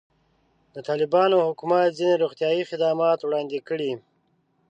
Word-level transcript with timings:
د 0.73 0.75
طالبانو 0.87 1.37
حکومت 1.47 1.89
ځینې 1.99 2.13
روغتیایي 2.23 2.63
خدمات 2.69 3.19
وړاندې 3.21 3.59
کړي. 3.67 3.91